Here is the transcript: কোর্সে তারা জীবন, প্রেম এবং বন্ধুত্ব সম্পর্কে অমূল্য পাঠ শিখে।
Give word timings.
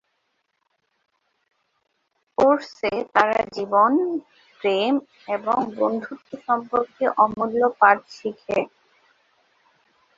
কোর্সে 2.37 2.91
তারা 3.13 3.39
জীবন, 3.55 3.91
প্রেম 4.59 4.93
এবং 5.27 5.57
বন্ধুত্ব 5.75 6.29
সম্পর্কে 6.47 7.03
অমূল্য 7.23 7.61
পাঠ 7.79 7.97
শিখে। 8.17 8.59